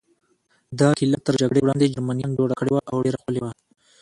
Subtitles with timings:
[0.79, 3.51] دا کلا تر جګړې وړاندې جرمنیان جوړه کړې وه او ډېره ښکلې وه.